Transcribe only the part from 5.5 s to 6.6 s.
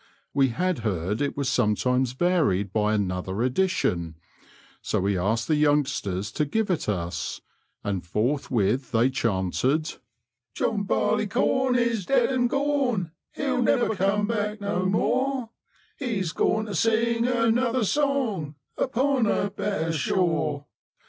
youngsters to